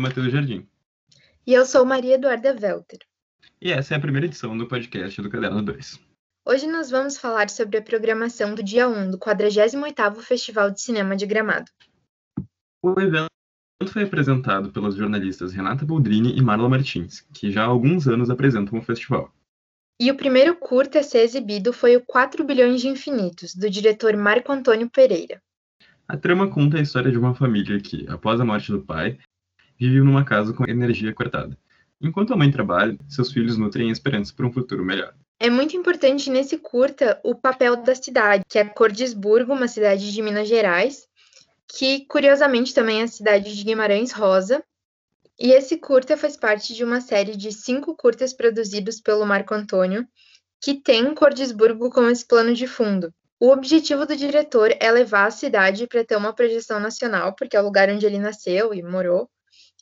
[0.00, 0.66] Matheus Jardim.
[1.46, 2.98] E eu sou Maria Eduarda Welter.
[3.60, 6.00] E essa é a primeira edição do podcast do Caderno 2.
[6.44, 11.14] Hoje nós vamos falar sobre a programação do dia 1 do 48º Festival de Cinema
[11.14, 11.70] de Gramado.
[12.82, 13.28] O evento
[13.86, 18.78] foi apresentado pelas jornalistas Renata Boldrini e Marla Martins, que já há alguns anos apresentam
[18.78, 19.32] o festival.
[20.00, 24.16] E o primeiro curta a ser exibido foi o 4 bilhões de infinitos, do diretor
[24.16, 25.40] Marco Antônio Pereira.
[26.06, 29.18] A trama conta a história de uma família que, após a morte do pai,
[29.78, 31.56] vive numa casa com energia cortada.
[32.00, 35.14] Enquanto a mãe trabalha, seus filhos nutrem esperança por um futuro melhor.
[35.40, 40.22] É muito importante nesse curta o papel da cidade, que é Cordisburgo, uma cidade de
[40.22, 41.08] Minas Gerais,
[41.66, 44.62] que curiosamente também é a cidade de Guimarães Rosa.
[45.40, 50.06] E esse curta faz parte de uma série de cinco curtas produzidos pelo Marco Antônio,
[50.62, 53.12] que tem Cordisburgo como esse plano de fundo.
[53.44, 57.60] O objetivo do diretor é levar a cidade para ter uma projeção nacional, porque é
[57.60, 59.28] o lugar onde ele nasceu e morou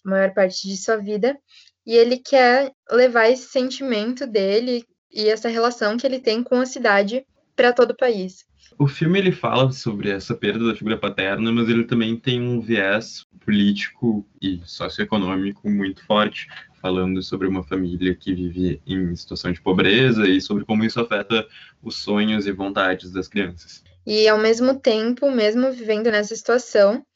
[0.04, 1.38] a maior parte de sua vida,
[1.86, 6.66] e ele quer levar esse sentimento dele e essa relação que ele tem com a
[6.66, 7.24] cidade
[7.54, 8.44] para todo o país.
[8.82, 12.60] O filme ele fala sobre essa perda da figura paterna, mas ele também tem um
[12.60, 16.48] viés político e socioeconômico muito forte,
[16.80, 21.46] falando sobre uma família que vive em situação de pobreza e sobre como isso afeta
[21.80, 23.84] os sonhos e vontades das crianças.
[24.04, 27.06] E ao mesmo tempo, mesmo vivendo nessa situação,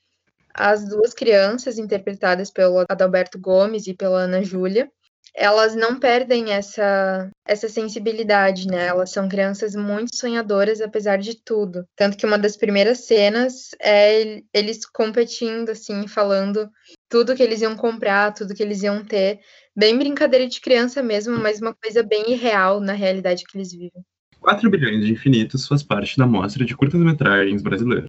[0.55, 4.89] as duas crianças, interpretadas pelo Adalberto Gomes e pela Ana Júlia,
[5.37, 8.87] elas não perdem essa, essa sensibilidade, né?
[8.87, 11.85] Elas são crianças muito sonhadoras, apesar de tudo.
[11.95, 16.69] Tanto que uma das primeiras cenas é eles competindo, assim, falando
[17.09, 19.41] tudo que eles iam comprar, tudo que eles iam ter.
[19.77, 24.03] Bem brincadeira de criança mesmo, mas uma coisa bem irreal na realidade que eles vivem.
[24.41, 28.07] 4 bilhões de infinitos faz parte da mostra de curtas-metragens brasileiras.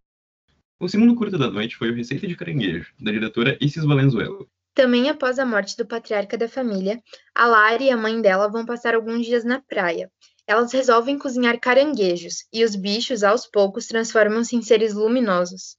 [0.79, 4.45] O segundo curta da noite foi o Receita de Caranguejo, da diretora Isis Valenzuela.
[4.77, 7.01] Também após a morte do patriarca da família,
[7.33, 10.07] a Lara e a mãe dela vão passar alguns dias na praia.
[10.45, 15.77] Elas resolvem cozinhar caranguejos, e os bichos, aos poucos, transformam-se em seres luminosos.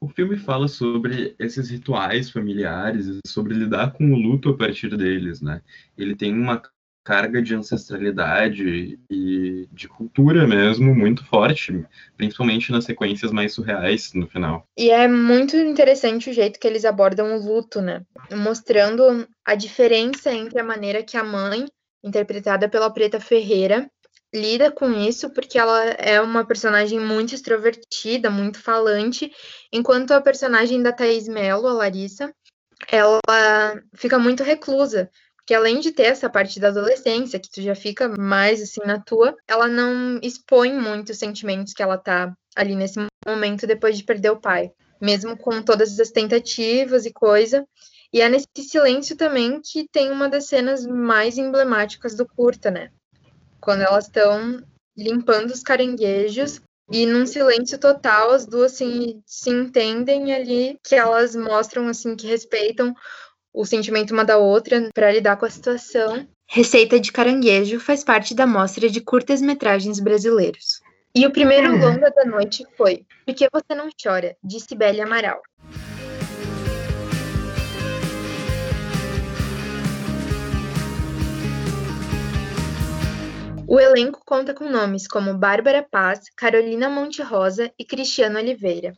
[0.00, 5.42] O filme fala sobre esses rituais familiares, sobre lidar com o luto a partir deles,
[5.42, 5.60] né?
[5.98, 6.62] Ele tem uma
[7.04, 11.84] carga de ancestralidade e de cultura mesmo muito forte,
[12.16, 14.66] principalmente nas sequências mais surreais no final.
[14.76, 18.02] E é muito interessante o jeito que eles abordam o luto, né?
[18.32, 21.66] Mostrando a diferença entre a maneira que a mãe,
[22.04, 23.90] interpretada pela Preta Ferreira,
[24.34, 29.30] lida com isso, porque ela é uma personagem muito extrovertida, muito falante,
[29.70, 32.32] enquanto a personagem da Thaís Mello, a Larissa,
[32.90, 33.20] ela
[33.94, 35.10] fica muito reclusa,
[35.52, 38.98] que além de ter essa parte da adolescência, que tu já fica mais assim na
[38.98, 42.98] tua, ela não expõe muito os sentimentos que ela tá ali nesse
[43.28, 44.72] momento depois de perder o pai.
[44.98, 47.66] Mesmo com todas as tentativas e coisa.
[48.10, 52.88] E é nesse silêncio também que tem uma das cenas mais emblemáticas do curta, né?
[53.60, 54.58] Quando elas estão
[54.96, 61.36] limpando os caranguejos e num silêncio total as duas assim, se entendem ali que elas
[61.36, 62.94] mostram assim que respeitam
[63.52, 66.26] o sentimento uma da outra para lidar com a situação.
[66.46, 70.80] Receita de Caranguejo faz parte da mostra de curtas-metragens brasileiros.
[71.14, 71.78] E o primeiro uhum.
[71.78, 75.42] longa da noite foi Por que você não chora, de Cibele Amaral.
[83.68, 88.92] O elenco conta com nomes como Bárbara Paz, Carolina Monte Rosa e Cristiano Oliveira.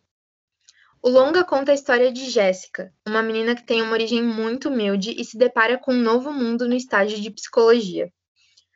[1.06, 5.15] O longa conta a história de Jéssica, uma menina que tem uma origem muito humilde
[5.15, 8.10] e se depara com um novo mundo no estágio de psicologia.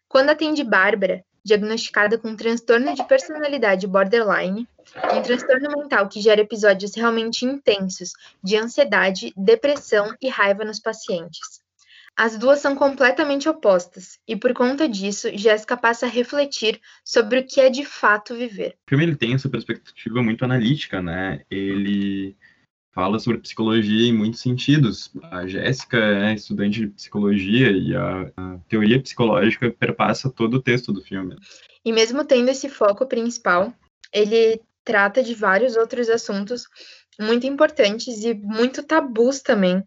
[0.06, 4.69] Quando atende Bárbara, diagnosticada com um transtorno de personalidade borderline,
[5.10, 8.12] um transtorno mental que gera episódios realmente intensos
[8.44, 11.62] de ansiedade, depressão e raiva nos pacientes.
[12.18, 17.46] As duas são completamente opostas, e por conta disso, Jéssica passa a refletir sobre o
[17.46, 18.74] que é de fato viver.
[18.86, 21.44] O filme ele tem essa perspectiva muito analítica, né?
[21.48, 22.36] Ele
[22.92, 25.12] fala sobre psicologia em muitos sentidos.
[25.30, 30.92] A Jéssica é estudante de psicologia e a, a, teoria psicológica perpassa todo o texto
[30.92, 31.36] do filme.
[31.84, 33.72] E mesmo tendo esse foco principal,
[34.12, 36.64] ele trata de vários outros assuntos
[37.20, 39.84] muito importantes e muito tabus também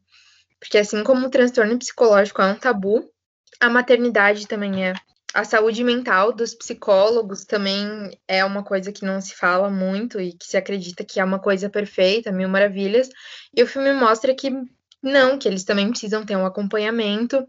[0.61, 3.11] porque assim como o transtorno psicológico é um tabu,
[3.59, 4.93] a maternidade também é.
[5.33, 10.33] A saúde mental dos psicólogos também é uma coisa que não se fala muito e
[10.33, 13.09] que se acredita que é uma coisa perfeita, mil maravilhas.
[13.55, 14.51] E o filme mostra que
[15.01, 17.47] não, que eles também precisam ter um acompanhamento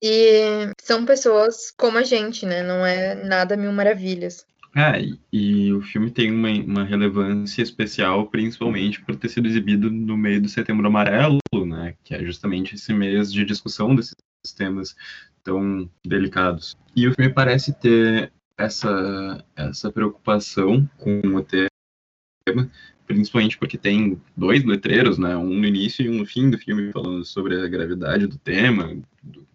[0.00, 2.62] e são pessoas como a gente, né?
[2.62, 4.46] Não é nada mil maravilhas.
[4.76, 5.00] É,
[5.32, 10.42] e, o filme tem uma, uma, relevância especial, principalmente por ter sido exibido no meio
[10.42, 14.14] do Setembro Amarelo, né, que é justamente esse mês de discussão desses
[14.54, 14.94] temas
[15.42, 16.76] tão delicados.
[16.94, 22.70] E o filme parece ter essa, essa preocupação com o tema,
[23.06, 26.92] principalmente porque tem dois letreiros, né, um no início e um no fim do filme,
[26.92, 29.48] falando sobre a gravidade do tema, do,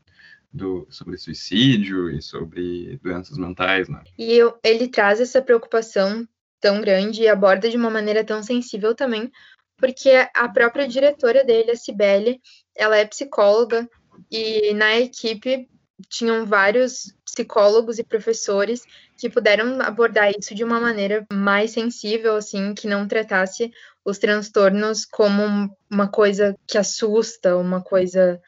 [0.53, 4.03] do, sobre suicídio e sobre doenças mentais, né?
[4.18, 6.27] E eu, ele traz essa preocupação
[6.59, 9.31] tão grande e aborda de uma maneira tão sensível também,
[9.77, 12.39] porque a própria diretora dele, a Cibele,
[12.75, 13.89] ela é psicóloga
[14.30, 15.68] e na equipe
[16.09, 18.83] tinham vários psicólogos e professores
[19.18, 23.71] que puderam abordar isso de uma maneira mais sensível, assim, que não tratasse
[24.04, 28.42] os transtornos como uma coisa que assusta, uma coisa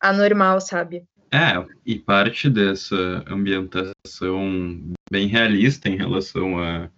[0.00, 1.06] anormal, sabe?
[1.36, 2.96] É, e parte dessa
[3.28, 6.88] ambientação bem realista em relação a,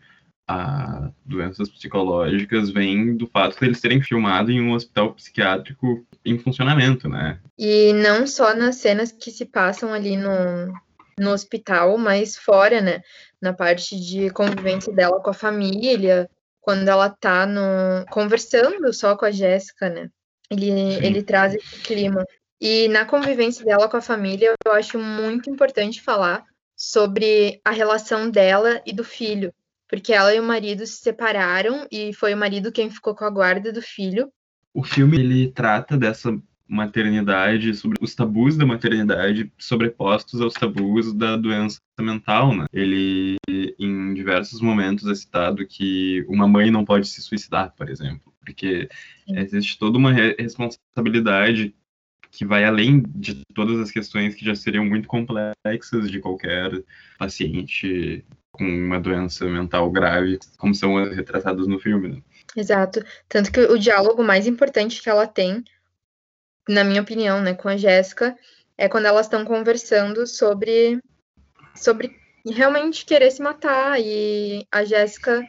[0.46, 6.38] a doenças psicológicas vem do fato de eles terem filmado em um hospital psiquiátrico em
[6.38, 7.40] funcionamento, né?
[7.58, 10.72] E não só nas cenas que se passam ali no,
[11.18, 13.00] no hospital, mas fora, né?
[13.42, 16.30] Na parte de convivência dela com a família,
[16.60, 20.08] quando ela tá no, conversando só com a Jéssica, né?
[20.48, 20.70] Ele,
[21.04, 22.24] ele traz esse clima.
[22.60, 26.44] E na convivência dela com a família, eu acho muito importante falar
[26.76, 29.52] sobre a relação dela e do filho,
[29.88, 33.30] porque ela e o marido se separaram e foi o marido quem ficou com a
[33.30, 34.30] guarda do filho.
[34.74, 36.36] O filme ele trata dessa
[36.68, 42.66] maternidade, sobre os tabus da maternidade sobrepostos aos tabus da doença mental, né?
[42.72, 43.38] Ele
[43.78, 48.88] em diversos momentos é citado que uma mãe não pode se suicidar, por exemplo, porque
[49.26, 49.38] Sim.
[49.38, 51.74] existe toda uma responsabilidade
[52.30, 56.70] que vai além de todas as questões que já seriam muito complexas de qualquer
[57.18, 62.08] paciente com uma doença mental grave, como são retratadas no filme.
[62.08, 62.22] Né?
[62.56, 63.04] Exato.
[63.28, 65.64] Tanto que o diálogo mais importante que ela tem,
[66.68, 68.36] na minha opinião, né, com a Jéssica,
[68.76, 71.00] é quando elas estão conversando sobre,
[71.74, 72.16] sobre
[72.46, 74.00] realmente querer se matar.
[74.00, 75.42] E a Jéssica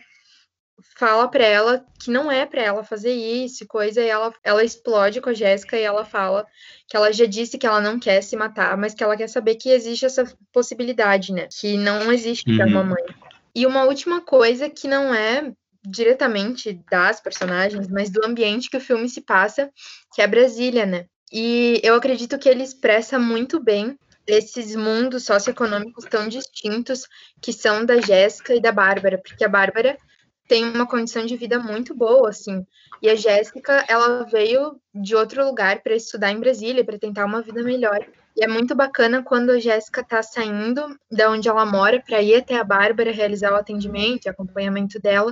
[0.98, 5.22] fala para ela que não é para ela fazer isso, coisa, e ela, ela explode
[5.22, 6.46] com a Jéssica e ela fala
[6.88, 9.56] que ela já disse que ela não quer se matar, mas que ela quer saber
[9.56, 11.48] que existe essa possibilidade, né?
[11.52, 12.84] Que não existe uhum.
[12.84, 13.04] mãe.
[13.56, 15.52] E uma última coisa que não é
[15.86, 19.72] diretamente das personagens, mas do ambiente que o filme se passa,
[20.14, 21.06] que é Brasília, né?
[21.32, 23.98] E eu acredito que ele expressa muito bem
[24.28, 27.08] esses mundos socioeconômicos tão distintos
[27.42, 29.98] que são da Jéssica e da Bárbara, porque a Bárbara
[30.50, 32.66] tem uma condição de vida muito boa, assim.
[33.04, 37.44] E a Jéssica, ela veio de outro lugar para estudar em Brasília, para tentar uma
[37.44, 38.04] vida melhor.
[38.36, 42.36] E é muito bacana quando a Jéssica está saindo da onde ela mora para ir
[42.36, 45.32] até a Bárbara realizar o atendimento e acompanhamento dela,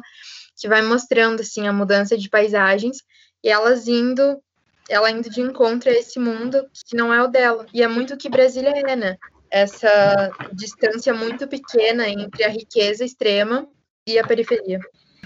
[0.55, 2.97] que vai mostrando assim a mudança de paisagens
[3.43, 4.39] e elas indo,
[4.87, 7.65] ela indo de encontro a esse mundo que não é o dela.
[7.73, 9.17] E é muito o que Brasília é, né?
[9.49, 13.67] Essa distância muito pequena entre a riqueza extrema
[14.05, 14.79] e a periferia.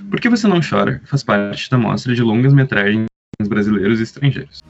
[0.10, 1.02] Por que você não chora?
[1.06, 3.08] Faz parte da mostra de longas metragens
[3.48, 4.62] brasileiros e estrangeiros.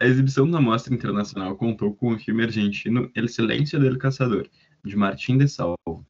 [0.00, 4.48] A exibição da Mostra Internacional contou com o filme argentino El Silêncio del Caçador,
[4.84, 6.04] de Martim de Salvo,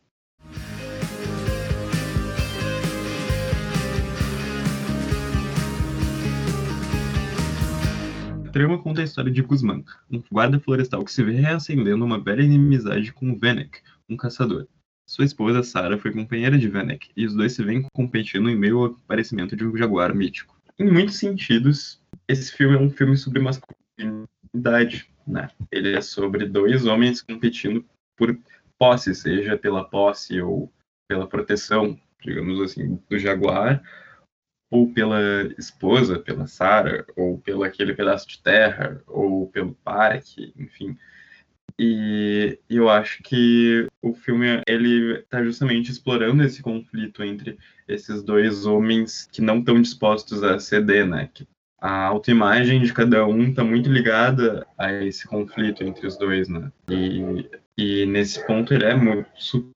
[8.52, 12.42] trama conta a história de Guzmán, um guarda florestal que se vê reacendendo uma velha
[12.42, 14.68] inimizade com Venek, um caçador.
[15.08, 18.78] Sua esposa, Sarah, foi companheira de Venek, e os dois se vêm competindo em meio
[18.78, 20.56] ao aparecimento de um jaguar mítico.
[20.78, 25.48] Em muitos sentidos, esse filme é um filme sobre masculinidade, né?
[25.70, 27.84] Ele é sobre dois homens competindo
[28.16, 28.38] por
[28.78, 30.70] posse, seja pela posse ou
[31.08, 33.82] pela proteção, digamos assim, do jaguar,
[34.72, 35.20] ou pela
[35.58, 40.96] esposa, pela Sara, ou pelo aquele pedaço de terra, ou pelo parque, enfim.
[41.78, 48.64] E eu acho que o filme ele está justamente explorando esse conflito entre esses dois
[48.64, 51.28] homens que não estão dispostos a ceder, né?
[51.78, 56.72] A autoimagem de cada um está muito ligada a esse conflito entre os dois, né?
[56.88, 59.70] E, e nesse ponto ele é muito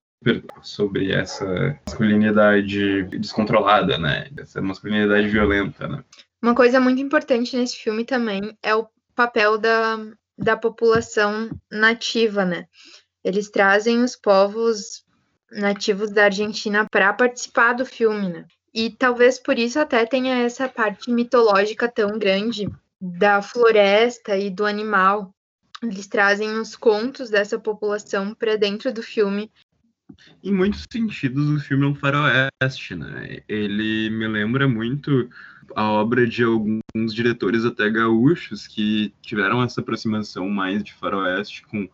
[0.62, 4.28] sobre essa masculinidade descontrolada, né?
[4.37, 6.04] Essa masculinidade violenta, né?
[6.42, 9.99] Uma coisa muito importante nesse filme também é o papel da,
[10.38, 12.66] da população nativa, né?
[13.25, 15.04] Eles trazem os povos
[15.50, 18.45] nativos da Argentina para participar do filme, né?
[18.75, 22.68] E talvez por isso até tenha essa parte mitológica tão grande
[23.00, 25.35] da floresta e do animal.
[25.83, 29.50] Eles trazem os contos dessa população para dentro do filme.
[30.43, 33.41] Em muitos sentidos, o filme é um faroeste, né?
[33.49, 35.29] Ele me lembra muito
[35.75, 41.89] a obra de alguns diretores até gaúchos que tiveram essa aproximação mais de faroeste com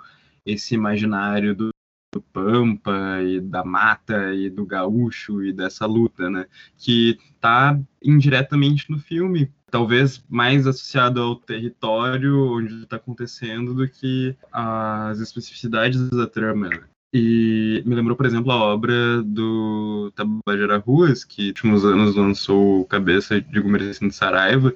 [0.44, 1.70] esse imaginário do,
[2.14, 6.46] do pampa e da mata e do gaúcho e dessa luta, né?
[6.76, 14.36] Que está indiretamente no filme, talvez mais associado ao território onde está acontecendo do que
[14.52, 16.68] às especificidades da trama.
[16.68, 16.91] Né?
[17.14, 22.86] E me lembrou, por exemplo, a obra do Tabajara Ruas, que nos últimos anos lançou
[22.86, 24.72] Cabeça de Gumercindo Saraiva,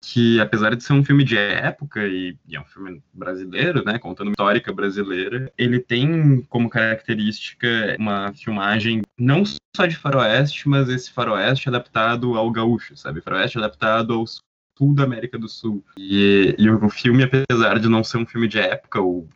[0.00, 3.98] que apesar de ser um filme de época e, e, é um filme brasileiro, né,
[3.98, 11.12] contando histórica brasileira, ele tem como característica uma filmagem não só de faroeste, mas esse
[11.12, 13.20] faroeste adaptado ao gaúcho, sabe?
[13.20, 14.24] Faroeste adaptado ao
[14.94, 15.84] da América do Sul.
[15.96, 19.28] E, e o filme, apesar de não ser um filme de época, ou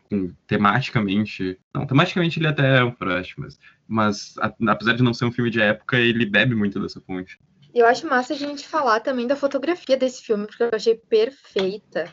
[0.47, 1.59] tematicamente.
[1.73, 5.31] Não, tematicamente ele até é um faroeste, mas, mas a, apesar de não ser um
[5.31, 7.37] filme de época, ele bebe muito dessa fonte.
[7.73, 12.07] Eu acho massa a gente falar também da fotografia desse filme, porque eu achei perfeita.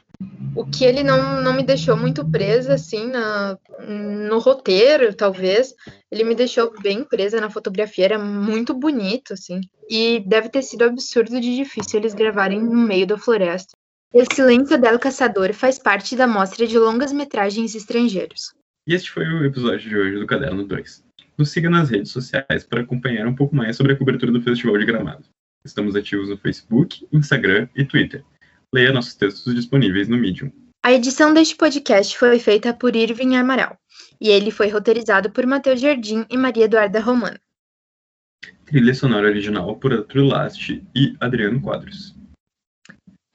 [0.56, 5.74] O que ele não, não me deixou muito presa, assim, na, no roteiro, talvez.
[6.10, 9.60] Ele me deixou bem presa na fotografia, era muito bonito, assim.
[9.88, 13.76] E deve ter sido absurdo de difícil eles gravarem no meio da floresta.
[14.14, 18.54] O Silêncio del Caçador faz parte da mostra de longas metragens estrangeiros.
[18.88, 21.04] E este foi o episódio de hoje do Caderno 2.
[21.36, 24.78] Nos siga nas redes sociais para acompanhar um pouco mais sobre a cobertura do Festival
[24.78, 25.24] de Gramado.
[25.64, 28.24] Estamos ativos no Facebook, Instagram e Twitter.
[28.72, 30.50] Leia nossos textos disponíveis no Medium.
[30.82, 33.78] A edição deste podcast foi feita por Irving Amaral,
[34.18, 37.38] e ele foi roteirizado por Matheus Jardim e Maria Eduarda Romano.
[38.64, 42.14] Trilha sonora original por Arthur Last e Adriano Quadros.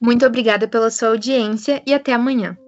[0.00, 2.58] Muito obrigada pela sua audiência e até amanhã.